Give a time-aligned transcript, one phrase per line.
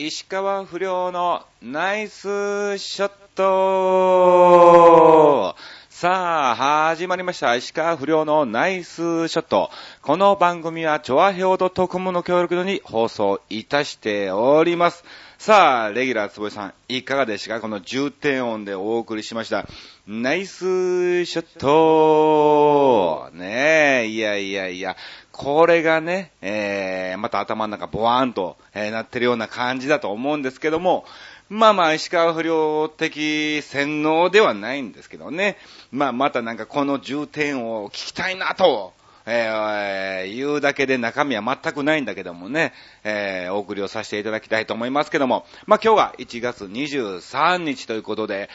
[0.00, 5.56] 石川不良のナイスショット
[5.88, 6.56] さあ、
[6.90, 7.56] 始まりました。
[7.56, 9.72] 石川不良のナイスショット。
[10.02, 15.04] この番組は、チョアヘオドトコムの協力に放送いたしております。
[15.36, 17.60] さあ、レギュラー坪井さん、いかがでしたか？
[17.60, 19.66] この重点音でお送りしました。
[20.06, 24.96] ナイスショットねえ、いやいやいや、
[25.38, 31.04] これがね、えー、また頭の中ボワーンと、えー、なってるような感じだと思うんですけども、
[31.48, 35.56] まあまあ、石川不遼的洗脳ではないんですけどね。
[35.92, 38.92] まあ、またなんかこの重点を聞きたいなと、
[39.26, 42.72] えー、言うだけで中身は全くないんだけどもね、
[43.04, 48.50] えー、お送りをさせていただきたいと思いますけども、まあ今日が1月23日ということで、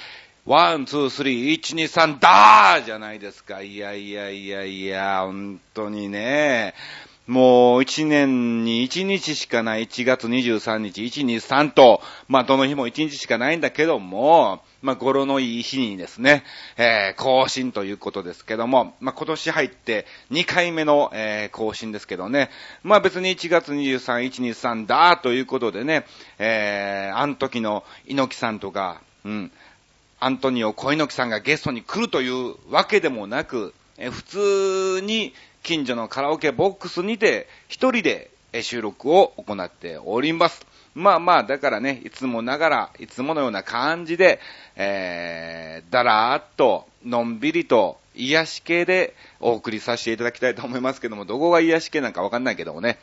[0.45, 3.61] one, two, three、1、2、3、ダーじゃないですか。
[3.61, 6.73] いやいやいやいや、本当にね。
[7.27, 16.43] もう1年に1日しかない1月23日、1、2、3と、まあどの日も1日しかないんだけども、まあ語呂のいい日にですね、
[16.75, 22.49] えー、更新ということですけども、まあ今年入って2回目の、えー、更新ですけどね、
[22.83, 26.05] まあ別に1月23、1、2、3だということでね、
[26.37, 29.51] えー、あの時の猪木さんとか、うん、
[30.23, 40.65] アントニオ小猪木さんがゲストに来るというわけでもなく、え普通に近所のカラオケボックスにて一人で収録を行っております。
[40.95, 44.39] まあまあ、だからね、いつもながら、いつものような感じで、
[44.77, 52.97] えー、だらーっと、のんびりと、癒し系でお送りさせていただきたいと思いますけども、どこが癒し系なんかわかんないけどもね。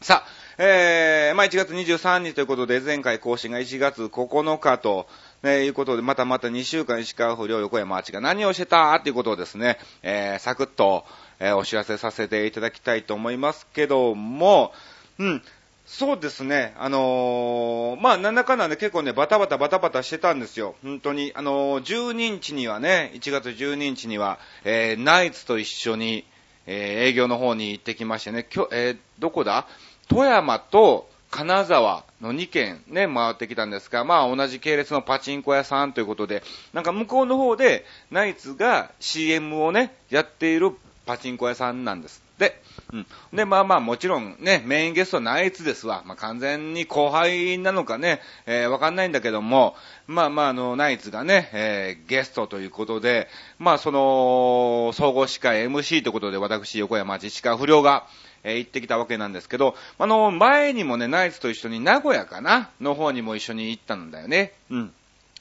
[0.00, 5.08] さあ、えー、まあ1月23日ということで、前回更新が1月9日と、
[5.44, 8.94] ね、いうことで、またまた2週間石川不良横山アーチが何をしてた？
[8.94, 11.04] っていうことをですね、えー、サクッと、
[11.38, 14.72] えー、お知らせさせていただきたいと思いますけども、
[15.18, 15.42] うん、
[15.86, 20.76] そうですね、あのー、まあ、なんだかんだね、結構ね、バタバタバタバタしてたんですよ。
[20.82, 21.32] 本当に。
[21.34, 26.24] あのー、12日にはね、1月12日には、えー、ナイツと一緒に、
[26.66, 29.66] えー、営業の方に行ってきましてね、今日、えー、どこだ？
[30.08, 40.70] 富山と金沢の2軒ね、回ってきたんですが、まあ同じ系列のパチンコ屋さんということで、なんか向こうの方でナイツが CM をね、やっている
[41.06, 42.22] パチンコ屋さんなんです。
[42.38, 42.62] で、
[42.92, 43.06] うん。
[43.32, 46.04] で、まあまあもちろんね、メインゲストナイツですわ。
[46.06, 49.74] まあ完全に後輩なのかね、えー、わかんないんだけども、
[50.06, 53.26] まあまああの、ナイツがね、えー、ゲストということで、
[53.58, 58.06] まあその、総合司会 MC ということで私、横山自治会不良が、
[58.44, 64.52] え、行ってきたわけなんですけど、あの、前にもね、ナイツと一緒に名古屋かなの方にも一緒に行ったんだよね。
[64.70, 64.92] うん。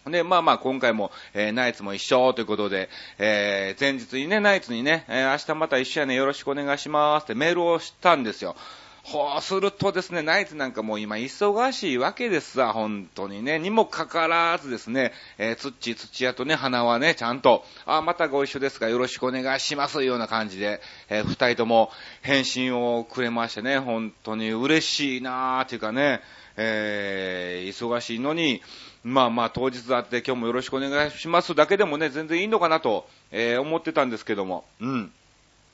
[0.06, 8.56] で、まあまあ今回も、えー、ナイツも一緒ということで、えー、前日にね、ナイツにね、えー、明日また一緒やね、よろしくお願いしますってメールをしたんですよ。
[9.04, 13.60] ほうするとですね、ナイツなんかもう今忙しいわけですわ、本当にね。
[13.60, 26.22] にもかかわらずですね、えー、つっち土屋とね、花はね、ちゃんと、あ、またご一緒ですか、よろしくお願いします、ような感じで、えー、二人とも返信をくれましてね、本当に嬉しいなーっていうかね、
[26.56, 28.62] えー、忙しいのに、
[29.04, 35.12] まあまあ当日会って今日もよろしくお願いしますだけでもね、全然いいのかなと、えー、思ってたんですけども、うん。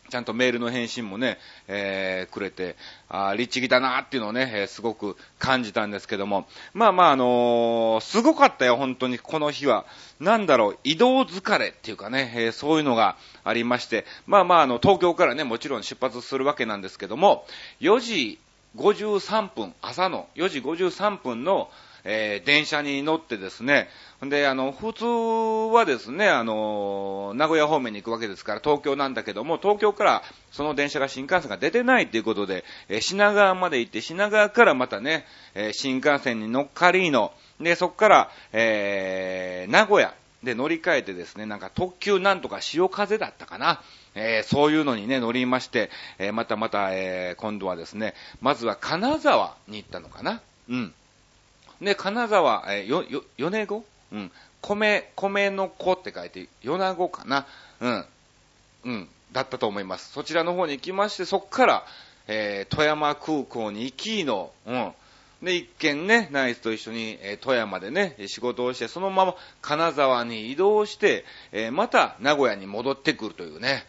[0.09, 1.37] ちゃんとメールの返信もね、
[1.67, 2.75] えー、くれて、
[3.07, 6.47] あ律儀だなっていうのをね、えー、すごく感じたんですけども。
[6.73, 9.85] まあまあ、あのー、すごかったよ、本当に、この日は。
[10.19, 17.45] なんだろう、移動疲れっていうかね、えー、そういうのがありまして、まあまあ、あの、東京からね、もちろん出発するわけなんですけども、
[17.79, 18.39] 4時
[18.75, 21.69] 53分、朝の4時53分の、
[22.03, 23.89] えー、電車に乗ってですね、
[24.21, 25.05] で、あの、普通
[25.73, 43.81] はですね、あの、名古屋方面に行くわけですから、東京なんだけども、東京からその電車が新幹線が出てないということで、えー、品川まで行って、品川からまたね、えー、新幹線に乗っかりの、で、そこから、えー、名古屋で乗り換えてですね、なんか特急なんとか潮風だったかな。
[44.15, 50.41] えー、そういうのにね、乗りまして、えー、またまた、えー、今度はですね、まずは金沢に行ったのかな。
[50.69, 50.93] うん。
[51.81, 53.86] で、金沢、えー、よ、よ、米子？
[54.12, 54.31] うん。
[54.62, 57.45] 米、米の子って書いて、米子かな？
[57.80, 58.06] うん。
[58.86, 59.09] うん。
[59.31, 60.12] だったと思います。
[60.12, 61.86] そちらの方に行きまして、そっから、
[62.27, 64.92] えー、富山空港に行きの、うん。
[65.42, 73.86] で、一見ね、ナイスと一緒に、えー、富山でね、仕事をして、そのまま金沢に移動して、えー、また名古屋に戻ってくるというね、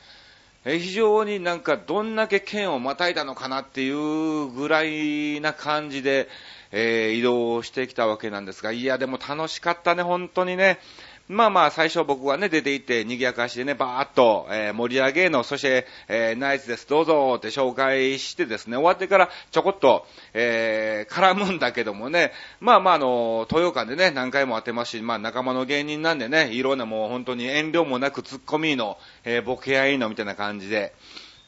[0.64, 6.28] 非常になんかどんだけ県をまたいだのかなっていうぐらいな感じで、
[6.70, 10.78] えー、移動してきたわけなんですが、いや、でも楽しかったね、本当にね。
[11.30, 30.94] まあまあ、最初僕はね、出て行って、賑やかしでね、バーっと、えー、盛り上げの、そして、えー、ナイスです、どうぞって紹介してですね、終わってからちょこっと、えー、絡むんだけどもね、まあまあ、あの、豊岡でね、何回も当てますし、まあ仲間の芸人なんでね、いろんなもう本当に遠慮もなくツッコミの、えー、ボケ合いのみたいな感じで、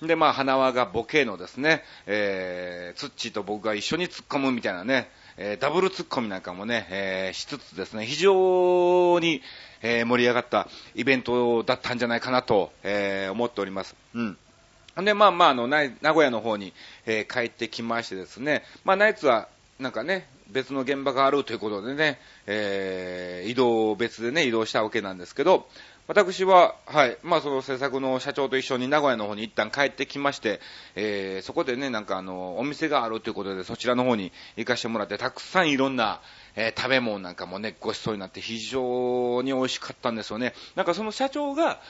[0.00, 5.10] で、まあ、花輪がボケのですね、えー、ツッチーと僕が一緒に突っ込むみたいなね、
[5.44, 9.42] えー、ダブルツッコミなんかもね、えー、しつつですね、非常に、
[9.82, 13.96] えー、盛り上がったイベントだったんじゃないかなと、え、思っております。
[14.14, 14.38] うん。
[15.04, 16.72] で、まあまあ、あの、名古屋の方に、
[17.06, 19.48] え、帰ってきましてですね、まあ、ナイツは、
[19.80, 25.66] なんかね、別の現場があるということでね、え、移動別でね、移動したわけなんですけど、
[26.14, 30.60] 私は、はい、まあその制作の社長と一緒に名古屋の方に一旦帰ってきまして、
[30.94, 36.20] えー、そこでね、なんかあの、お店があるということで、そちらの方に行かしてもらって、たくさんいろんな、
[36.54, 40.52] えー、食べ物なんかもね、ごちそうになって非常に美味しかったんですよね。
[40.76, 41.80] なんかその社長が、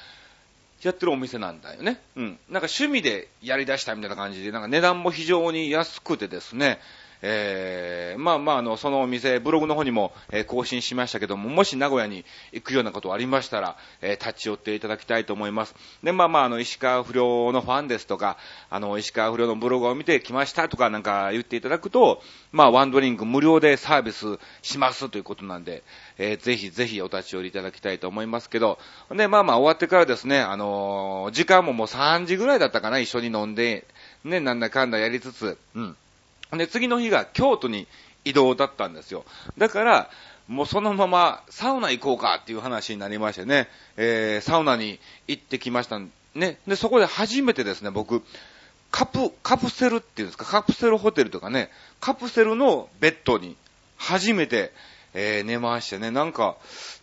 [0.82, 2.00] やってるお店なんだよね。
[2.16, 2.24] うん。
[2.24, 6.80] なんか趣味でやり出したみたいな感じで、なんか値段も非常に安くてですね、
[7.22, 15.74] えー、まあまあ、あの、そのお店、ブログの方にも、えー、更新しましたけども、もし名古屋に行くようなことありましたら、えー、立ち寄っていただきたいと思います。
[16.02, 18.38] で、まあまあ、あの、石川不良のファンですとか、
[18.70, 22.20] あの、石川不良のブログを見てきましたとかなんか言っていただくと、
[22.50, 25.84] まあ、ワンドリンク無料でサービスしますということなんで、
[26.18, 28.78] えー、ぜひぜひお立ち寄りいただきたいと思いますけど、
[29.10, 33.86] で、まあまあ、終わってからですね、あの時間ももう3時ぐらいだったかな、一緒に飲んで、
[34.24, 35.96] ね、なんだかんだやりつつ、うん。
[36.52, 37.86] で、次の日が京都に
[38.24, 39.24] 移動だったんですよ。
[39.58, 40.10] だから、
[40.48, 45.98] もうそのままサウナ行こうかっていう話になりましてね、えー、サウナに行ってきました。
[46.34, 46.58] ね。
[46.66, 48.22] で、そこで初めてですね、僕、
[48.90, 51.70] カプ、カプセルっていうんですか、カプセルホテルとかね、
[52.00, 53.56] カプセルのベッドに
[53.96, 54.72] 初めて、
[55.14, 56.56] えー、寝ましてね、なんか、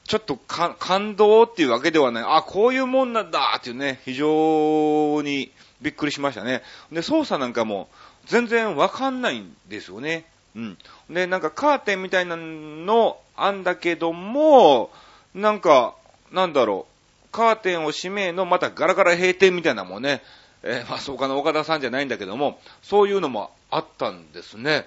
[0.03, 5.51] ちょっと感動っていうわけではない、あ、こういうもんなんだっていうね、非常に
[5.81, 6.61] びっくりしましたね。
[6.91, 7.89] で、操作なんかも、
[8.29, 10.25] 全然わかんないんですよね。
[10.55, 10.77] うん。
[11.09, 14.91] で、なんかカーテンみたいなのあんだけども、
[15.33, 15.95] なんか、
[16.31, 20.21] なんだろう、カーテンを閉めのまたガラガラ閉店みたいなもんね、
[20.61, 24.85] えー、まあ、そうかな、岡田さんじゃないんだけども、そういうのもあったんですね。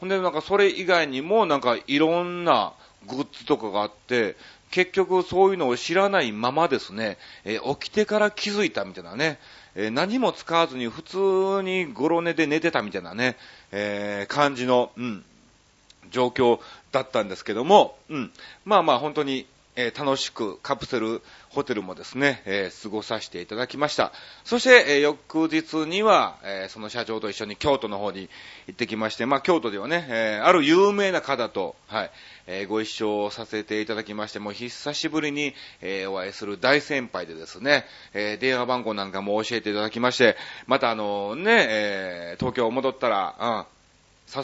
[0.00, 2.74] ほんで、なんかそれ以外にも、なんかいろんな
[3.06, 4.36] グッズとかがあって、
[4.70, 9.38] 結局そういうのを知らないままですね、えー、起きてから気づいたみたいなね、
[9.74, 13.36] えー、何も使わずに普通にゴロ寝で寝てたみたいなね、
[13.72, 15.24] えー、感じの、うん、
[16.10, 16.60] 状況
[16.92, 18.32] だったんですけども、うん、
[18.64, 24.12] まあまあ本当に、えー、楽しくカプセルホテルもですね、えー、過ごさせていただきました。
[24.44, 28.28] そして、えー、翌日には、えその社長と一緒に京都の方に
[28.66, 32.10] 行ってきまして、まあ京都ではね、えある有名な方と、はい、
[32.46, 40.36] えご一緒させていただきまして、もう久しぶりに、えお会いする大先輩でですね、え電話番号なんかも教えていただきまして、
[40.66, 43.74] またあのね、え東京戻ったら、うん、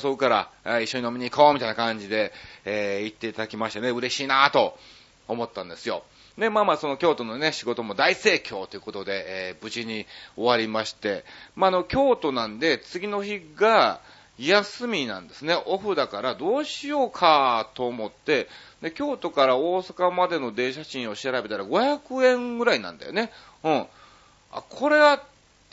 [0.03, 2.33] 誘うから、一緒に飲みに行こうみたいな感じで、
[2.65, 4.79] えー、言っていただきましてね、嬉しいなぁと
[5.31, 6.03] 思ったんですよ。
[6.39, 10.07] で、まあまあその京都のね、仕事も大盛況ということで、えー、無事に
[10.37, 11.25] 終わりまして、
[11.55, 14.01] まああの、京都なんで、次の日が、
[14.41, 15.55] 休みなんですね。
[15.67, 18.49] オフだからどうしようかと思って、
[18.81, 23.31] で、京都から大阪までの電車賃を調べたら500円ぐらいなんだよね。
[23.63, 23.87] うん。
[24.53, 25.23] あ、これは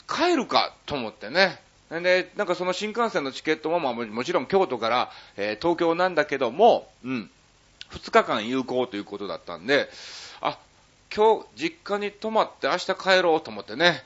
[0.08, 1.62] 帰るかと思ってね。
[1.90, 7.32] で、なんかその新幹線のチケットも、まあもちろん京都から、えー、東京なんだけども、うん。
[7.92, 9.90] 2日間有効ということだったんで、
[10.42, 10.58] あ、
[11.16, 14.04] 今日実家に泊まって明日帰ろうと思ってね。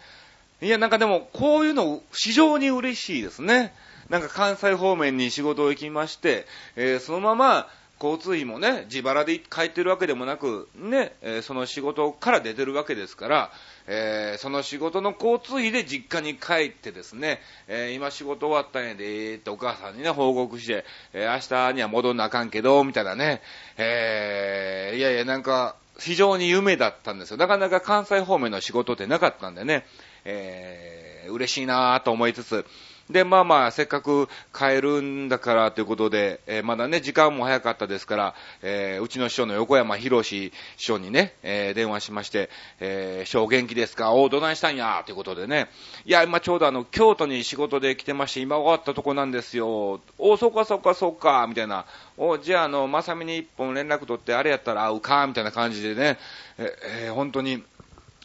[0.61, 3.73] いや、なんかでも、こういうの非常に嬉しいですね。
[4.09, 6.45] なんか関西方面に仕事を行きまして、
[6.75, 7.69] えー、そのまま、
[8.01, 13.51] 交通費もね、自腹で帰ってるわけでもなく、ね、え、その仕事から出てるわけですから、
[13.85, 23.41] えー、その仕事の交通費で実家に帰ってですね、えー、今仕事終わったんやで、ってお母さんにね、報告して、え明日には戻んなあかんけど、みたいなね、
[23.77, 27.37] えーいやいや、なんか、非常に夢だったんですよ。
[27.37, 29.85] なかなか関西方面の仕事ってなかったんでね、
[30.25, 32.65] えー嬉しいなぁと思いつつ、
[33.11, 34.27] で、まあまあ、せっかく
[34.57, 42.49] 帰るんだからということで、えー、まだね、時間も早かったですから、えー、うちの師匠の横山博士師匠にね、えー、電話しまして、
[42.79, 44.13] えー、師匠元気ですか？
[44.13, 45.03] おどないしたんや？
[45.05, 45.69] ということでね、
[46.05, 50.01] いや、今ちょうどあの、京都に仕事で来てまして、今終わったとこなんですよ。
[50.17, 51.85] お、そうかそうかそうか、みたいな。
[52.17, 56.17] お、じゃああの、まさみに一本連絡取って、あれやったら会うか、みたいな感じでね、
[56.57, 56.73] え、
[57.05, 57.63] えー、本当に、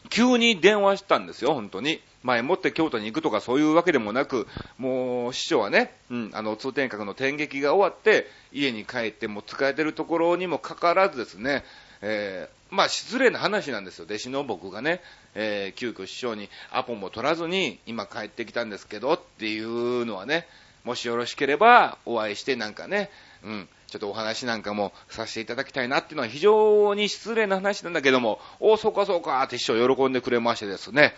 [0.09, 1.99] 急に電話したんですよ、本当に。
[2.27, 11.63] 前もって京都に行くとかそういうわけでもなく、もう師匠はね、うん、あの、通天閣の天劇が終わって、家に帰っても使えてるところにもかかわらずですね、
[12.01, 14.05] えまあ失礼な話なんですよ。
[14.05, 15.01] 弟子の僕がね、
[15.35, 20.47] えー、急遽師匠にアポも取らずに今帰ってきたんですけどっていうのはね、
[20.83, 23.09] もしよろしければお会いしてなんかね、
[23.43, 31.13] うん、ちょっとお話なんかもさせていただきたいなっていうのは非常に失礼な話なんだけども、おそうかそうかって師匠喜んでくれましてですね、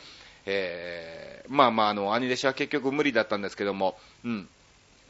[0.51, 4.49] えー、まあまああの、兄弟子は結局無理だったんですけども、うん、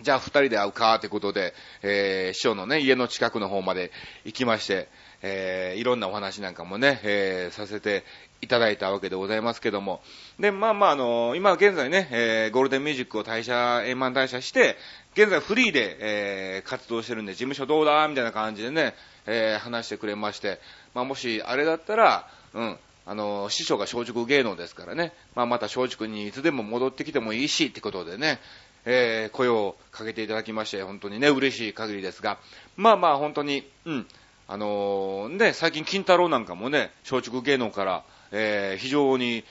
[0.02, 3.92] じゃあ二人で会うかってことで、えー、師匠のね、家の近くの方まで
[4.26, 4.88] 行きまして、
[5.22, 8.04] えー、いろんなお話なんかもね、えー、させて
[8.42, 10.02] いただいたわけでございますけども。
[10.40, 14.78] で、まあまあ、あのー、今現在ね、えー、ゴールデンミュージックを退社、円満退社して、
[15.14, 20.62] 現在フリーで、えー、活動してるんで、事務所どうだみたいな感じでね、えー、話してくれまして、
[20.94, 28.40] まあもし、あれだったら、うん、あの、師匠が松竹芸能ですからね、まあまた松竹にいつでも戻ってきてもいいし、ってことでね、
[28.86, 32.40] えー、声をかけていただきまして、本当にね、嬉しい限りですが、
[32.76, 34.08] まあまあ本当に、うん、
[34.48, 39.44] あのー、ね、最近金太郎なんかもね、松竹芸能から、えー、非常に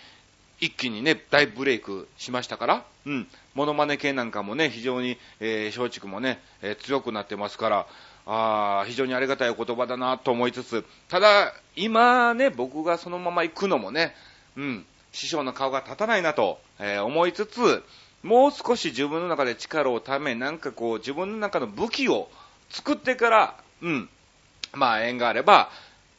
[0.61, 7.87] 一気にね、大ブレイクしましたから、うん、モノマネ系なんかもね、非常に、えー、松竹もね、えー、強くなってますから、
[8.31, 14.15] ああ非常にありがたいお言葉だなと思いつつ、ただ、今ね、僕がそのまま行くのもね、
[14.55, 17.83] うん、師匠の顔が立たないなと、えー、思いつつ、
[18.23, 22.29] もう少し自分の中で力をため、なんかこう、自分の中の武器を
[22.69, 24.09] 作ってから、うん、
[24.75, 25.71] まあ、縁があれば、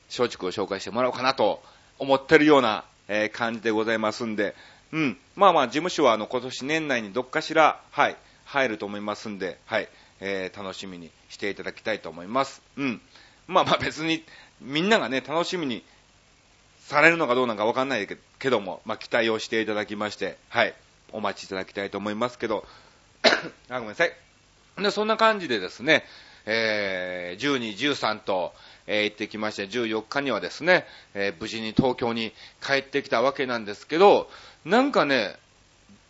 [0.10, 1.62] 松竹を紹介してもらおうかなと
[2.00, 4.56] 思ってるような、えー、感じでございますんで、
[4.92, 9.88] うん、まあまあ、事務所はあの、今年年内にどっかしら、はい、入ると思いますんで、はい、
[10.22, 12.62] えー、楽しみにしていただきたいと思います。
[12.78, 13.02] うん。
[13.48, 14.24] まあまあ別に、
[14.62, 15.84] みんながね、楽しみに
[16.80, 18.08] されるのかどうなのかわかんない
[18.40, 20.74] けども、まあ期待をしていただきまして、はい。
[21.12, 22.66] お待ちいただきたいと思いますけど、
[23.70, 24.14] あ、ごめんなさい。
[24.78, 26.06] で、そんな感じでですね、
[26.46, 28.54] えー、12、13と、
[28.88, 34.30] えー、行ってきまして、14日にはですね、えー、無事に東京に帰ってきたわけなんですけど、
[34.66, 35.36] なんかね、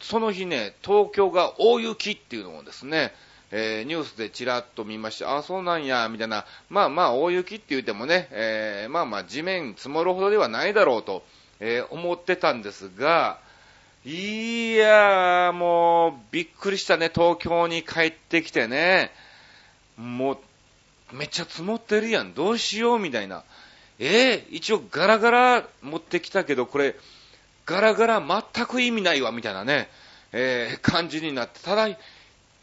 [0.01, 3.13] その日ね、東京が大雪っていうのをですね、
[3.51, 11.24] えー、ニュースでちらっと見まして、あ、そうなんや、みたいな、まあまあ大雪って言ってもね、えー、まあまあ地面積もるほどではないだろうと、
[11.60, 13.39] えー、思ってたんですが、
[14.06, 19.12] いやー、もう、びっくりしたね、東京に帰ってきてね。
[19.98, 23.44] もう、めっちゃ積もってるやん、どうしよう、みたいな。
[24.00, 26.96] えー、一応ガラガラ持ってきたけど、これ、
[27.65, 29.89] ガラガラ全く意味ないわ、みたいなね、
[30.32, 31.89] えー、感じになって、ただ、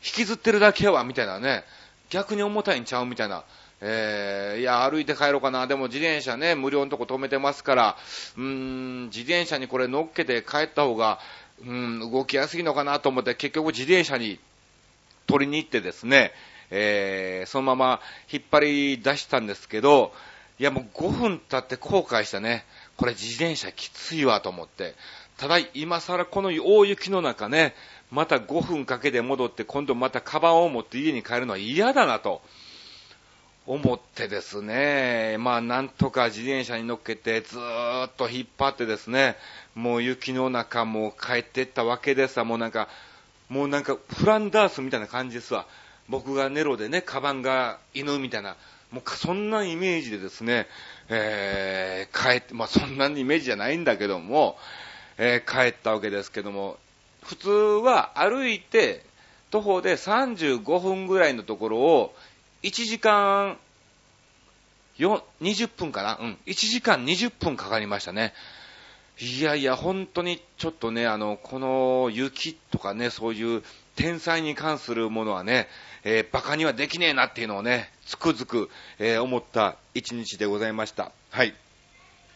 [0.05, 1.65] 引きずってるだけやわ、みたいなね、
[2.11, 3.45] 逆に重たいんちゃうみたいな。
[3.81, 5.67] えー、いや、歩いて帰ろうかな。
[5.67, 7.97] でも自転車ね、無料のとこ止めてますから、
[8.37, 11.19] うーん、自転車にこれ乗っけて帰った方が、
[11.65, 14.39] うん、動きやすいのかなと思って、結局自転車に
[15.27, 16.33] 取りに行ってですね、
[16.71, 18.01] えー、そのまま
[18.31, 20.13] 引っ張り出したんですけど、
[20.59, 22.65] いやもう5分経って後悔したね。
[22.97, 24.95] これ自転車きついわと思って。
[25.37, 27.75] ただ今更この大雪の中ね、
[28.11, 32.43] また5分かけて戻って今度またカバンを持って家に帰るのは嫌だなと。
[33.67, 39.37] 思ってですね、まあなんとか自転車に乗っけてずーっと引っ張ってですね、
[39.75, 42.89] もう雪の中も帰ってったわけですわ、もうなんか、
[43.49, 45.67] もうなんかフランダースみたいな感じですわ。
[46.09, 48.57] 僕がネロでね、カバンが犬みたいな、
[48.93, 50.69] もうそんなイメージでですね、
[51.09, 54.57] えー、帰って、まあそんなイメージじゃないんだけども、
[55.19, 56.79] えー、帰ったわけですけども、
[57.27, 59.05] 普通は歩いて
[59.51, 62.15] 徒歩で35分ぐらいのところを
[62.63, 63.59] 1時間、
[64.97, 66.19] よ、20分かな？
[66.21, 66.39] うん。
[66.47, 68.33] 1時間20分かかりましたね。
[69.19, 73.63] いやいや、本当にちょっとね、あの、この雪とかね、そういう
[73.95, 75.69] 天才に関するものはね、
[76.05, 81.13] えー、馬鹿にはできねえなっていうのをね、つくづく、えー、思った一日でございました。
[81.31, 81.55] はい。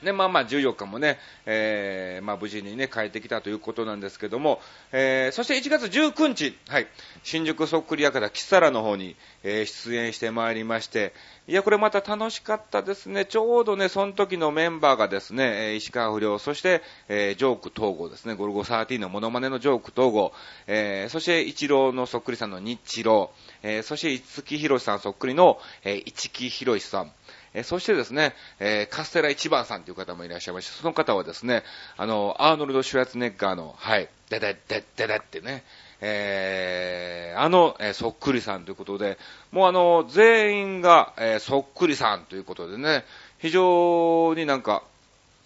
[0.02, 4.61] ね、まあまあ14日もね、えー、まあ無事にね、帰ってきたということなんですけども、
[4.92, 6.87] えー、そして1月19日、はい、
[7.23, 11.12] 新宿そっくり館キサラの方に、えー、出演してまいりまして、
[11.47, 13.25] いや、これまた楽しかったですね。
[13.25, 20.33] ちょうどね、その時のメンバーがですね、石川不良、そして、えー、ジョーク統合ですね、ゴルゴ13のモノマネのジョーク統合、
[20.66, 23.30] えー、そして一郎のそっくりさんの日郎、
[23.62, 27.12] えー、そして五木ひろしさんそっくりの、えー、市木ひろしさん、
[27.54, 31.64] えそしてですね、えカステラ一番さんという方もいらっしゃいまして、その方はですね、
[31.97, 35.64] あの、アーノルド・シュラツネッガーの、はい、でででででってね、
[36.00, 39.19] えー、あの、えー、そっくりさんということで、
[39.52, 43.04] もうあの、全員が、えー、そっくりさんということでね、
[43.38, 44.83] 非常になんか、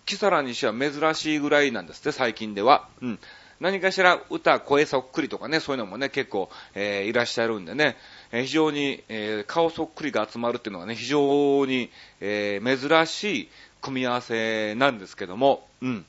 [0.07, 2.89] キサラにしては珍しいぐらいなんですね、最近では。
[3.01, 3.19] うん。
[3.61, 7.97] 何かしら歌、声そっくりとかね、そういうのもね、結構、えー、いらっしゃるんでね、
[8.43, 13.49] 非常に、えー、顔そっくりが集まるっていうのはね、非常に、えー、珍しい
[13.81, 16.05] 組み合わせなんですけども、うん。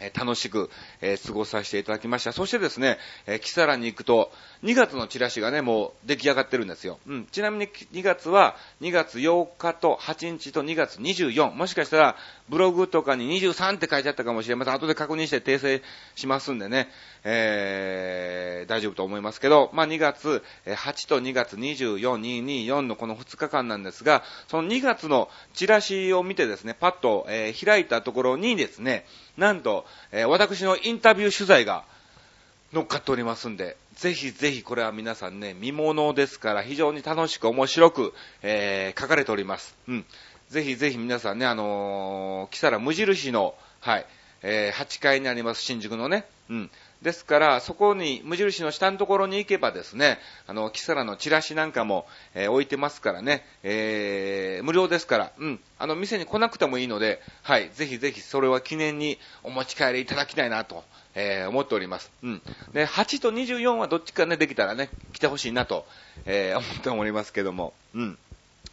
[0.00, 2.32] え楽しく、えー、過ごさせていただきました。
[2.32, 6.98] そしてですね、えー、キサラに行くと、2月のチラシがね、もう出来上がってるんですよ。
[7.06, 7.26] うん。
[7.26, 11.52] ちなみに2月は、2月8日と8日と2月24。
[11.52, 12.16] もしかしたら、
[12.48, 14.74] ブログとかに23って書いてあったかもしれません。
[14.74, 15.82] 後で確認して訂正
[16.16, 16.88] しますんでね、
[17.24, 31.84] えー、大丈夫と思いますけど、まあ、2月8と2月24、224のこの2日間なんですが、その2月のチラシを見てですね、パッと、えー、開いたところにですね、なんと、えー、私のインタビュー取材が
[32.72, 39.76] 乗っかっておりますんで、ぜひぜひこれは皆さんね、見物ですから非常に楽しく面白く、えー、書かれております。
[39.88, 40.04] うん。
[40.48, 44.06] ぜひぜひ皆さんね、あのー、木更無印の、はい、
[44.42, 46.70] えー、8階にあります新宿のね、うん。
[47.02, 62.12] ですから、そこに、無印の下のところに行けばですね、あの、キサラのチラシなんかも、えー、置いてますからね、えー、無料ですから、うん、あの、店に来なくてもいいので、はい、ぜひぜひそれは記念にお持ち帰りいただきたいなと、えー、思っております。
[62.22, 62.42] うん。
[62.74, 65.86] で、8と24はどっちかね、できたらね、来てほしいなと、
[66.26, 68.18] えー、思っておりますけども、うん。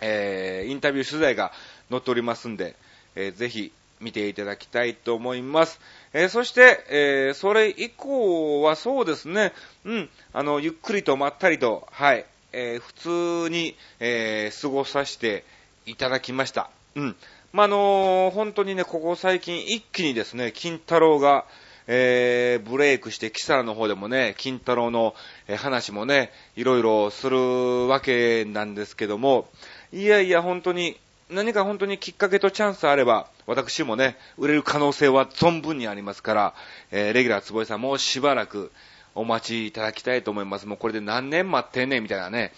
[0.01, 1.53] えー、インタビュー取材が
[1.89, 2.75] 載っておりますんで、
[3.15, 5.79] えー、ぜひ見ていただきたいと思います。
[6.13, 9.53] えー、そして、えー、それ以降はそうですね、
[9.85, 15.43] うん、あの、ゆっくりとまったりと、はい、えー、普通に、え過ごさせて
[15.85, 16.69] いただきました。
[16.95, 17.15] うん。
[17.53, 21.45] まあ、の本当にね、ここ最近一気にですね、金太郎が、
[21.87, 25.15] えー、ブレイクして、キサラの方でもね、金太郎の、
[25.47, 29.49] え話もね、いろいろするわけなんですけども、
[29.93, 30.99] いやいや、本当に、
[31.29, 36.53] 何か本当にきっかけとチャンスあれば、私もね、売れる可能性は存分にありますから、
[36.91, 38.71] えー、レギュラー坪井さんもしばらく
[39.15, 40.67] お待ちいただきたいと思います。
[40.67, 42.51] もうこれで何年待ってんねんみたいなね、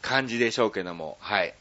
[0.00, 1.54] 感じでしょうけども、はい。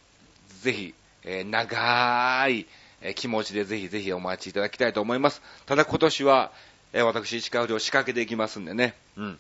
[0.62, 0.93] ぜひ、
[1.24, 2.67] えー、長い、
[3.01, 5.41] え、気持ちでぜひぜひお待ちいただきたいと思います。
[5.65, 6.51] ただ今年は、
[6.93, 9.39] え、私、石川不良仕掛けていきますんでね、うん。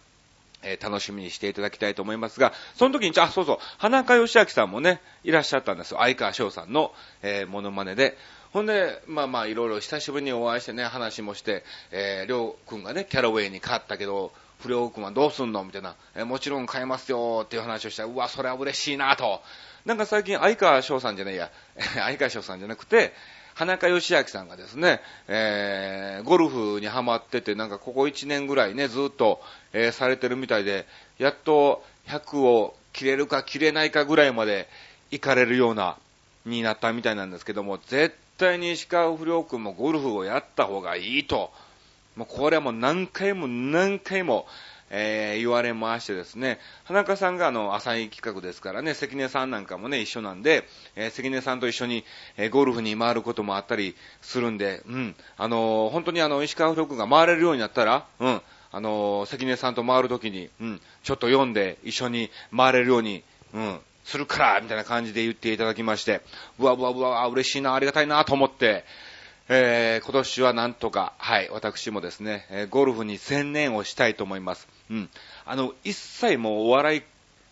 [0.63, 5.99] えー、楽しみにしていただきたいと思いますが、その時に、あ、そうそう、花中義明さんもね、いらっしゃったんですよ。
[5.99, 6.91] 相川翔さんの、
[7.21, 8.17] えー、モノマネで。
[8.53, 15.63] ほんで、まあまあ、いろいろ久しぶりにお会いしてね、話もして、えー、りょうくんがね、キャラウェイに勝ったけど、不良君はどうすんの？
[15.63, 18.03] みたいな、えー、もちろん買えますよっていう話をした。
[18.03, 19.41] ら、うわ、それは嬉しいなと。
[19.85, 21.51] なんか最近、相川翔さんじゃないや、
[21.95, 23.13] 相川翔さんじゃなくて、
[23.53, 29.41] 花香義明さんがですね、えー、ゴルフにハマってて、なんかここ1年ぐらいね、ずっと、
[29.73, 30.85] えー、されてるみたいで、
[31.17, 34.69] やっと100を切れるか切れないかぐらいまで
[35.09, 35.97] 行かれるような、
[36.45, 41.51] になったみたいなんですけども、絶対に石川不良君もゴルフをやった方がいいと、
[42.15, 44.47] もうこれはもう何回も何回も、
[44.89, 50.63] えー、言われましてですね、花中さんがあの、浅い企画ですからね、関根さんなんかもね、一緒なんで、
[50.95, 52.05] えー、関根さんと一緒に、
[52.37, 63.23] えー、ゴルフに回ることもあったりするんで、うん、あのー、本当にあの、石川不良君が回れるようになったら、うん、あの関根さんと回るときに、うん、ちょっと読んで一緒に回れるように、
[63.53, 66.21] うん、するから、みたいな感じで言っていただきまして、
[66.59, 68.85] うわうわうわ、嬉しいな、ありがたいなと思って、
[69.49, 74.67] えー、今年はなんとか、はい、私もですね、えー、ゴルフに専念をしたいと思います。
[74.89, 75.09] うん。
[75.45, 77.01] あの、一切もうお笑い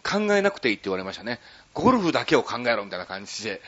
[0.01, 1.41] 考えなくていいって言われましたね。
[1.73, 3.61] ゴルフだけを考えろみたいな感じで、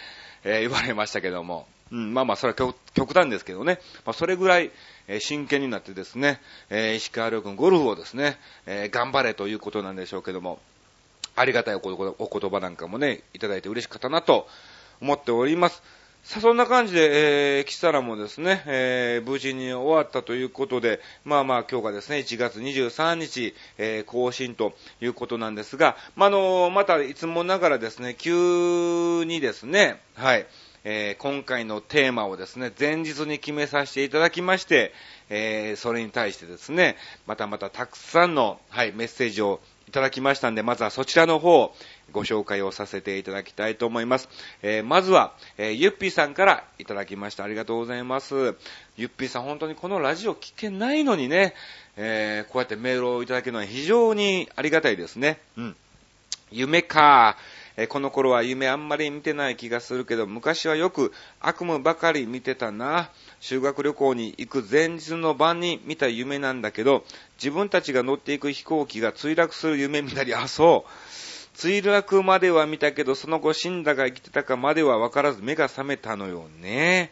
[0.45, 1.67] えー、言われましたけども。
[1.91, 3.79] うん、まあまあ、それは極端ですけどね。
[4.05, 4.71] まあ、それぐらい、
[5.07, 10.59] えー、真剣になってですね、えー、石川遼君、ゴルフをですね、えー、頑張れということなんでしょうけども、
[11.37, 14.47] ありがたいお言葉なんかもね、いただいて嬉しかったなと
[14.99, 15.83] 思っております。
[16.23, 30.47] さあ、そんな感じで、えー、キサラもですね、えー、無事に終わったということで、まあまあ今日がですね、1月23日、えー、更新ということなんですが、まあ、あのまたいつもながらですね、急にですね、はい、
[30.83, 34.91] えー、今回のテーマをですね、前日に決めさせていただきまして、
[35.29, 41.73] えー、それに対してですね、またまたたくさんの、はい、メッセージをいただきましたんで、まずはそちらの方、
[42.11, 44.27] ご紹介をさせていただきたいと思います。
[44.61, 47.45] えー、まずは、えー、ゆっぴーさんからいただきました。
[47.45, 48.55] ありがとうございます。
[48.97, 51.53] ゆっぴーさん、本当にこのラジオ聞けないのにね、
[51.95, 55.39] えー、こうやってメールをいただけるのは非常にありがたいですね。
[55.57, 55.75] うん。
[56.51, 57.37] 夢か。
[57.77, 63.11] えーこの頃は夢あんまり見てない気がするけど、昔はよく悪夢ばかり見てたな。
[63.39, 67.03] 修学旅行に行く前日の晩に見た夢なんだけど、
[67.37, 71.57] 自分たちが乗っていく飛行機が墜落する夢見たり、あ、そう。
[71.57, 77.11] 墜落までは見たけど、その後死んだか生きてたかまでは分からず目が覚めたのよね。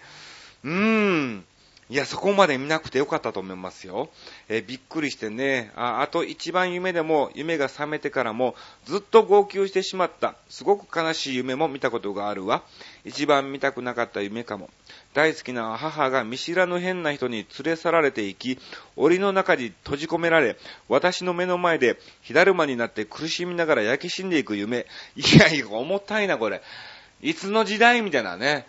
[0.64, 1.46] うーん。
[1.88, 4.10] いや、そこまで見なくてよかったと思いますよ。
[4.50, 5.72] えー、びっくりしてね。
[5.76, 10.36] あ、あと一番夢でも、夢が覚めてからも、ずっと号泣してしまった。
[10.50, 12.64] すごく悲しい夢も見たことがあるわ。
[13.04, 14.72] 一番見たくなかった夢かも。
[15.16, 18.60] 大好きな母が見知らぬ変な人に連れ去られていき、
[18.98, 20.58] 檻の中に閉じ込められ、
[20.90, 24.86] 私の目の前で火だるまになって苦しみながら焼き死んでいく夢。
[25.16, 26.62] いやいや、重たいな、これ。
[27.22, 28.02] いつの時代？
[28.02, 28.68] みたいなね。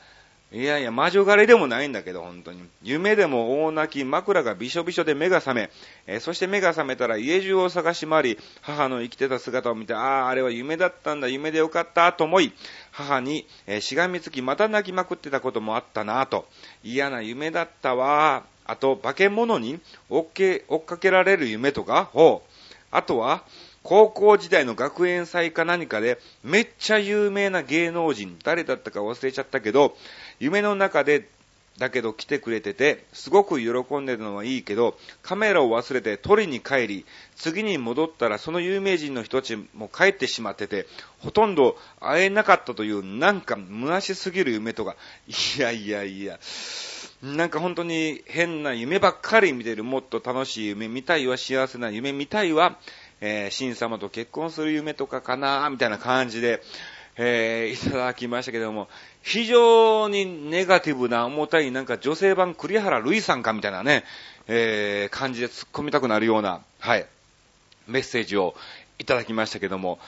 [0.57, 2.67] いやいや、魔女狩りでもないんだけど、本当に。
[2.83, 5.71] 夢でも大泣き、枕がびしょびしょで目が覚め、
[6.07, 12.55] えー、そして目が覚めたら家中を探し回り、母の生きてた姿を見て、ああ、あれは夢だったんだ、夢でよかった、と思い、
[12.91, 16.49] 母に、えー、しがみつき、また泣きまくってたこともあったなと。
[16.83, 18.45] 嫌な夢だったわ。
[18.65, 22.51] あと、化け物に追っけ、追っかけられる夢とか、ほう。
[22.91, 23.43] あとは、
[23.87, 29.97] 高校時代の学園祭か何かで、めっちゃ有名な芸能人、誰だったか忘れちゃったけど、
[30.39, 31.29] 夢の中で、
[31.79, 40.87] だけど来てくれてて、すごく喜んでるのはいいけど、カメラを忘れて取りに帰り、次に戻ったらその有名人の人たちも帰ってしまってて、
[41.19, 44.97] ほとんど会えなかったという、なんか虚しすぎる夢とか、
[45.29, 46.39] いやいやいや、
[47.23, 52.79] なんか本当に変な夢ばっかり見てる、もっと楽しい夢見たいわ、幸せな夢見たいわ、
[53.21, 56.63] えー、神様と結婚する夢とかかなみたいな感じで、
[57.19, 58.89] えー、いただきましたけども、
[59.23, 64.05] 非常にネガティブな重たい、なんか女性版栗原瑠衣さんかみたいなね、
[64.49, 67.07] えー、感じで突っ込みたくなるような、はい、
[67.87, 68.55] メッセージを
[68.99, 69.99] いただきましたけども、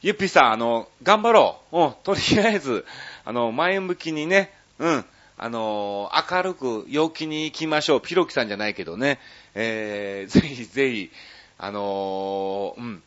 [0.00, 1.78] ゆっぴーさん、あの、頑張ろう。
[1.80, 2.84] うん、とりあえず、
[3.24, 5.04] あの、前向きにね、うん、
[5.36, 8.00] あの明るく陽気に行きましょう。
[8.00, 9.18] ピロキさんじゃないけどね、
[9.54, 11.10] えー、ぜひぜひ、
[11.58, 13.02] あのー、うん。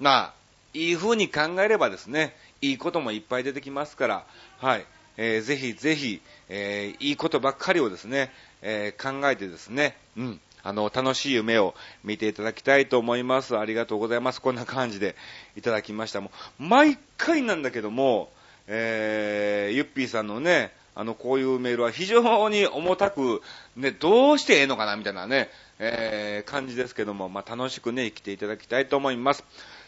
[0.00, 0.34] まあ、
[0.74, 4.26] いい風に考えればですね、いいこともいっぱい出てきますから、
[4.58, 4.86] はい。
[5.16, 10.40] えー、ぜひぜひ、えー、いいことばっかりをですね、えー、考えてですね、うん。
[10.62, 13.56] あの、楽しい夢を見ていただきたいと思います。
[13.58, 14.40] ありがとうございます。
[14.40, 15.14] こんな感じで
[15.56, 16.22] いただきました。
[16.22, 18.32] もう、毎回なんだけども、
[18.66, 23.42] えー、ゆっぴーさんのね、あの、こういうメールは非常に重たく、
[23.76, 29.44] ね、どうしてええのかなみたいなね、えー、感じですけども、まあ、楽しくね、生きていただきたいと思います。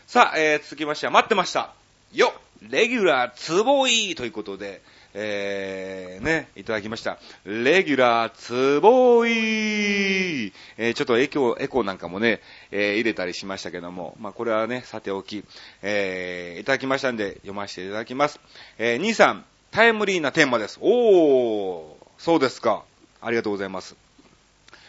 [0.07, 1.86] さあ、えー、続きましては、待ってました。
[2.13, 4.81] よレギュラーツボイということで、
[5.15, 7.19] えー、ね、いただきました。
[7.45, 12.41] レギュラーツボイえー、ちょっとエコエコなんかもね、
[12.71, 15.45] えー、入れたりしましたけども、まあ、これはね、さておき、
[15.83, 18.41] えー、いただきましたんで、読ませていただきます。
[18.79, 20.79] えー、兄さん、タイムリーなテーマです。
[20.81, 22.85] おー、そうですか。
[23.21, 23.97] ありがとうございます。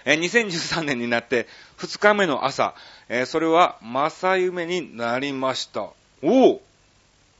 [0.06, 1.48] え2013年になって
[1.80, 2.76] 2日目の朝、
[3.10, 5.90] えそれは正夢になりました。
[6.22, 6.62] おお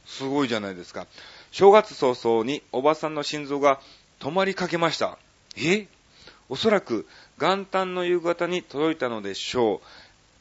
[0.08, 1.06] すごいじゃないですか。
[1.52, 3.78] 正月早々におばさんの心臓が
[4.18, 5.18] 止まりかけました。
[5.56, 5.86] え？
[6.48, 7.06] おそらく
[7.38, 9.86] 元旦の夕方に届いたのでしょう。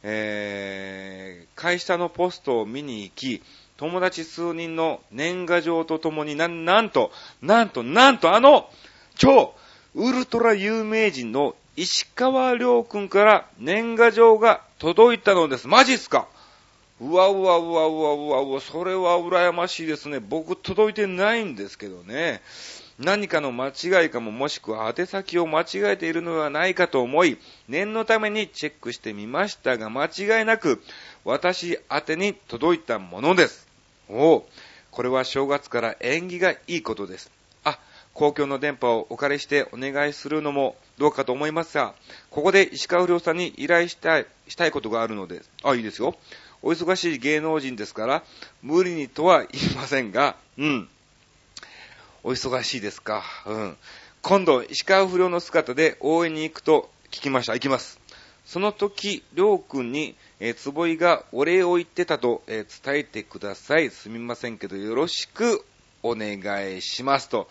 [0.03, 3.43] えー、会社のポストを見に行き、
[3.75, 8.69] 友達数人の年賀状とともにな、なんと、なんと、なんと、あの、
[9.15, 9.53] 超
[9.95, 15.67] ウルトラ有名人の石川亮君から年賀状が届いたのです。
[15.67, 16.27] マジっすか？
[16.99, 20.19] うわうわうわうわうわうわ、それは羨ましいですね。
[20.19, 22.41] 僕届いてないんですけどね。
[22.97, 30.81] 何かの間違いかももしくは宛先を間違えているのではないかと思い、念のためにチェックしてみましたが、間違いなく
[31.23, 33.67] 私宛に届いたものです。
[34.09, 34.49] おお
[34.89, 37.29] これは正月から縁起がいいことです。
[37.63, 37.77] あ
[38.15, 41.93] 公共の電波をお借りしてお願いするのもどうかと思いますが、
[42.31, 46.15] ここで石川不良さんに依頼したい、したいことがあるので、あ、いいですよ。
[46.61, 48.23] お忙しい芸能人ですから、
[48.61, 50.89] 無理にとは言いませんが、うん。
[52.23, 53.23] お忙しいですか。
[53.45, 53.77] うん。
[54.21, 57.53] 今度、石川不良の姿で応援に行くと聞きました。
[57.53, 57.99] 行きます。
[58.45, 63.89] その時、りょうくんに、えー、つぼいがお礼を言ってたと、えー、伝えてください。
[63.89, 65.65] すみませんけど、よろしく
[66.03, 67.49] お願いしますと。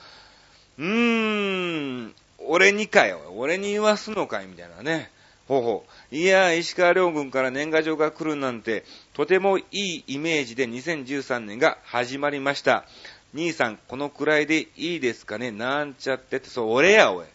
[0.79, 3.33] うーん、俺にかよ。
[3.37, 5.11] 俺に言わすのかいみたいなね。
[5.49, 6.15] ほうほう。
[6.15, 12.85] いや、石川遼軍から年賀状が来るなんて、とてもいいイメージで2013年が始まりました。
[13.33, 15.53] 兄さん、このくらいでいいですかね？
[15.53, 17.27] なんちゃってって、そう、俺や、おい。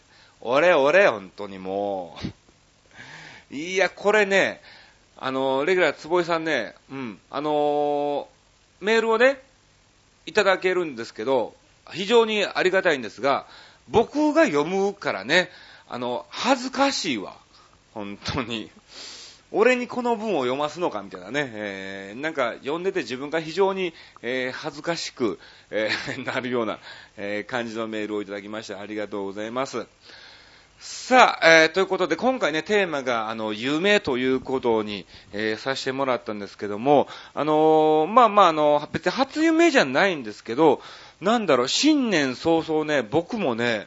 [0.42, 2.18] 俺、俺、本当にも
[3.50, 3.54] う。
[3.54, 4.60] いや、これね、
[5.16, 9.40] あの、レギュラー坪井さんね、うん、あのー、メールをね、
[10.26, 11.54] いただけるんですけど、
[11.92, 13.46] 非常にありがたいんですが、
[13.88, 15.48] 僕が読むからね、
[15.88, 17.36] あの、恥ずかしいわ。
[17.94, 18.70] 本当に。
[19.54, 25.38] 俺にこの文を読ますのかみたいなね、えー、なんか読んでて自分が非常に、えー、恥ずかしく、
[25.70, 26.78] えー、 なるような、
[27.18, 29.86] え感じのメールをいただきましてありがとうございます。
[30.78, 40.80] さあ、えー、ということで、今回ね、テーマが、あの、夢ということに、えー、させてもらったんですけども、あのー、まあまあ、あの、別に初夢じゃないんですけど、
[41.20, 43.86] なんだろう、新年早々ね、僕もね、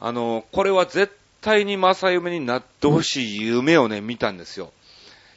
[0.00, 4.72] あの、これは絶対対に正夢になってほしい夢をね、見たんですよ。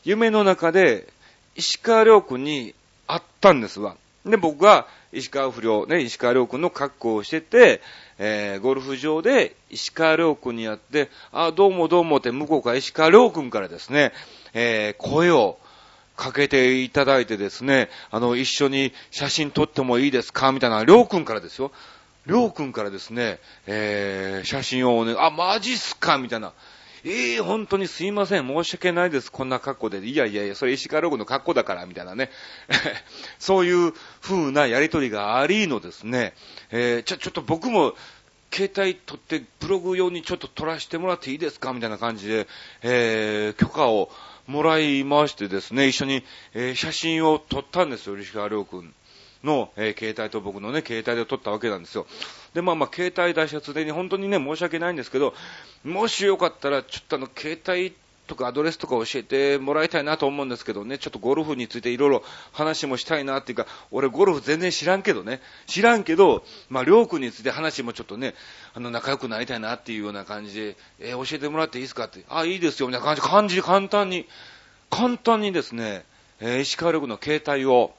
[0.06, 1.08] 夢の中で、
[1.56, 2.74] 石川亮君に
[3.08, 3.98] 会ったんですわ。
[4.26, 7.82] で、僕が石川不良、ね、石川亮君の格好をしてて、
[8.18, 14.13] えー、ゴルフ場で石川亮君に会って、あ、どうもどうもって向こうから石川亮君からですね、
[14.54, 15.58] えー、声を
[16.15, 20.52] かけていただいてですね、あの、一緒に写真撮ってもいいですか？
[20.52, 21.72] みたいな、亮君からですよ。
[22.26, 26.54] 亮君からですね、えー、写真をね、あ、マジっすかみたいな。
[27.08, 30.00] ええー、本当にすいません、申し訳ないです、こんな格好で。
[30.00, 32.32] いやいやいや、それ石川ログの格好だから、みたいなね。
[33.38, 36.34] そういう風なやりとりがありのですね、
[36.72, 37.96] えー、ちょ、ちょっと僕も、
[38.52, 42.48] 携帯撮ってブログ用にちょっと撮らせてもらっていいですかみたいな感じで、
[42.82, 44.10] えー、許可を
[44.48, 48.94] もらいましてですね、一緒に、えー、写真を撮ったんですよ、石川亮君
[49.46, 52.06] の、えー、携帯と僕のね、携帯で撮ったわけなんですよ。
[52.54, 55.34] で、まあまあ、携帯出しはつでに本当にね、申し訳ないんですけど、
[55.84, 57.94] もしよかったら、ちょっとあの、携帯
[58.28, 68.34] とかアドレスとか教えてもらいたいなと思うんですけどね、ちょっとゴルフについていろいろ話もしたいなっていうか、俺ゴルフ全然知らんけどね、知らんけど、まあ、りょうくんについて話もちょっとね、
[68.74, 74.28] あの、仲良くなりたいなっていうような感じで、えー、教えてもらっていいですかって、あ、いいですよ、みたいな感じ、感じ、簡単に、
[74.90, 76.04] 簡単にですね、
[76.40, 77.94] えー、石川力の携帯を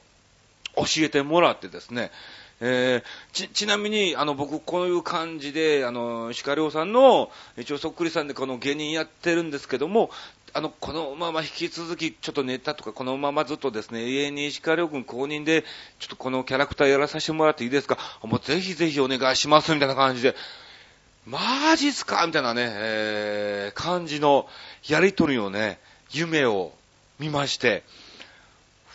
[0.77, 2.11] 教えてもらってですね、
[2.59, 10.09] えー、ち、ちなみに、あの、僕、こういう感じで、あの、石川亮さんの、一応そっくりさんでこの芸人やってるんですけども、
[10.53, 15.65] あの、このまま引き続き、ちょっとネタとか、このままずっとですね、永遠に石川亮君公認で、
[15.99, 17.99] ちょっとこのキャラクターやらさせてもらっていいですか？
[18.23, 20.35] もうぜひぜひお願いします、みたいな感じで、
[21.27, 22.25] マジっすか？
[22.25, 24.47] みたいなね、えー、感じの
[24.87, 26.71] やりとりをね、夢を
[27.19, 27.83] 見まして、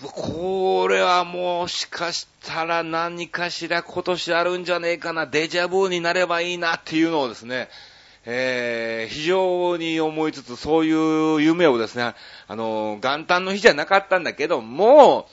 [0.09, 7.69] これはもしかしたら何かしら今年あるんじゃねえかな、デジャブになればいいなっていうのをですね、
[8.25, 12.15] えー、非常に思いつつ、そういう夢をですね、
[12.49, 15.29] あの、元旦の日じゃなかったんだけども、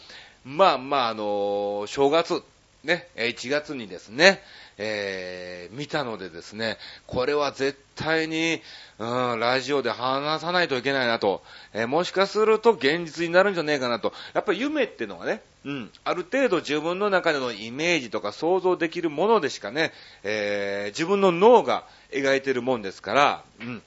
[0.46, 2.44] まあまあ、あの、正月、
[2.84, 4.42] ね、1月にですね、
[4.82, 8.62] えー、見たのでですね、これは絶対に、
[8.98, 14.14] うん、ラジオで話さないといけないなと、えー、もしかすると現実になるんじゃねえかなと。
[14.34, 19.92] やっぱり夢ってのはね、うん、ある程度自分の中でのイメージとか想像できるものでしかね、
[20.24, 23.82] えー、自分の脳が描いてるもんですから、うん、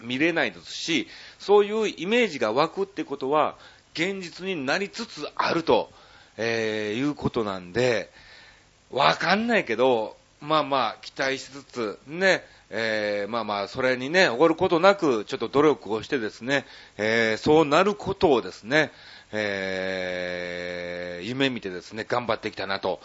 [0.00, 1.08] 見れないですし、
[1.40, 3.56] そういうイメージが湧くってことは、
[3.94, 5.90] 現実になりつつあると、
[6.36, 8.10] えー、いうことなんで、
[8.92, 16.64] わかんないけど、まあまあ、期待しつつ、ね、えー、まあまあ、それにね、おごることなく、ちょっと努力をしてですね、
[16.96, 18.92] えー、そうなることをですね、
[19.32, 23.00] えー、夢見てですね、頑張ってきたなと。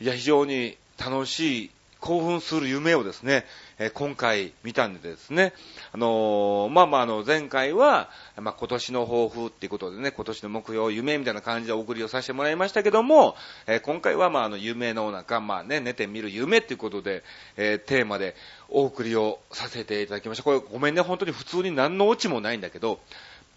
[0.00, 1.70] いや、非常に楽しい
[2.06, 3.44] 興奮する夢をですね、
[3.80, 5.52] え、今回見たんでですね、
[5.90, 13.34] あのー、まあまあ、の、前回は、まあ今年の抱負っていうことでね、今年の目標、夢みたいな感じでお送りをさせてもらいましたけども、
[13.66, 17.24] えー、今回はまああの、夢の中、まあね、寝てみる夢っていうことで、
[17.56, 18.36] えテーマで
[18.68, 20.44] お送りをさせていただきました。
[20.44, 23.00] これごめんね、本当に普通に何のオチもないんだけど、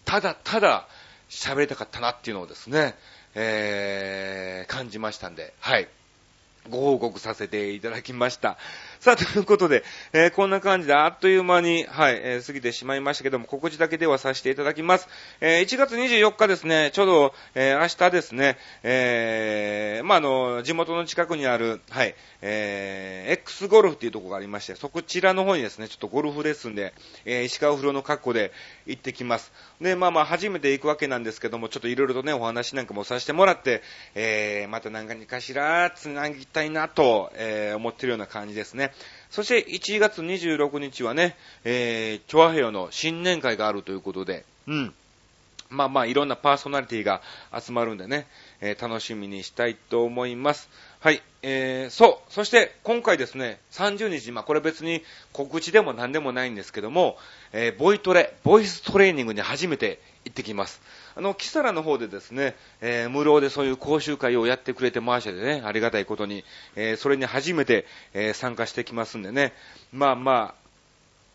[0.04, 0.88] ただただ
[1.28, 2.96] 喋りたかったなっていうのをですね、
[3.36, 5.88] えー感じましたんで、はい。
[6.68, 8.58] ご報告させていただきました。
[9.00, 9.82] さあ、ということで、
[10.12, 15.08] えー、こんな感じであっという間に、はい、えー、過ぎてしまいましたけども、告知だけではさせていただきます。
[15.40, 26.92] えー、1月24日ですね、ちょうど、え明日ですね、えまあ、の、地元の近くにある、はい、え X ゴルフっていうところがありまして、そこちらの方にですね、ちょっとゴルフレッスンで、
[27.24, 28.52] え石川風呂の格好で
[28.84, 29.50] 行ってきます。
[29.80, 33.80] で、まあまあ、初めて行くわけなんですけども、ちょっといろいろとね、お話なんかもさせてもらって、
[34.14, 38.89] えまた何かしら、つなぎたいなと、え思ってるような感じですね。
[39.30, 44.94] そして1月26日はね、えー、チョアヘヨの新年会があるということで、うん。
[45.70, 47.22] まあまあ、いろんなパーソナリティが
[47.56, 48.26] 集まるんでね、
[48.60, 50.68] えー、楽しみにしたいと思います。
[50.98, 52.32] はい、えー、そう。
[52.32, 57.16] そして、今回ですね、30日、まあこれ別に告知でも何でもないんですけども、
[57.52, 60.80] えー、ボイトレ、ボイストレーニングに初めて行ってきます。
[61.14, 66.44] あの、キサラの方でですね、えー、無料でそういう講習会をやってくれてましてね、ありがたいことに、
[66.76, 69.52] えー、それに初めて、えー、参加してきますんでね、
[69.92, 70.60] まあまあ、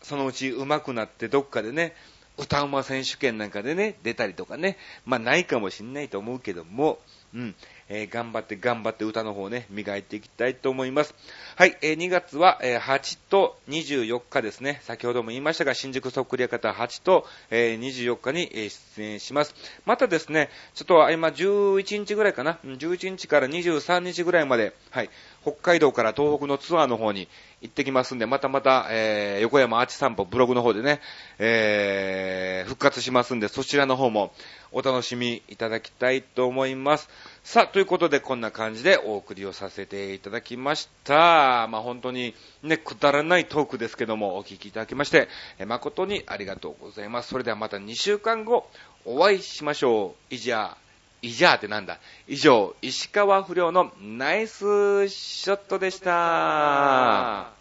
[0.02, 1.94] そのうち上手くなってどっかでね、
[2.38, 6.98] 歌うま選手権なんかでね、出たりとかね、まあないかもしんないと思うけども、
[7.34, 7.54] うん、
[7.88, 11.14] えー、頑張って頑張って歌の方ね、磨いていきたいと思います。
[11.56, 14.80] はい、えー2月は、えー8と24日ですね。
[14.82, 19.54] 先ほども言いましたが、新宿そっくり屋方8と、えー24日に、えー出演します。
[19.84, 22.58] またですね、ちょっと今11日ぐらいかな。
[22.64, 25.10] 11日から23日ぐらいまで、はい、
[25.42, 27.28] 北海道から東北のツアーの方に
[27.60, 31.00] 行ってきますんで、またまた、えー横山アーチ散歩ブログの方でね、
[31.38, 34.32] えー復活しますんで、そちらの方も
[34.72, 37.08] お楽しみいただきたいと思います。
[37.44, 41.66] さあ、ということでこんな感じでお送りをさせていただきました。
[41.68, 45.28] まあ本当にね、くだらないトークですけども、お聞きいただきまして、
[45.64, 47.28] 誠にありがとうございます。
[47.28, 48.68] それではまた2週間後、
[49.04, 50.34] お会いしましょう。
[50.34, 50.76] いじゃあ、
[51.22, 51.98] いじゃあってなんだ？
[52.28, 57.55] 以上、石川不良のナイスショットでした。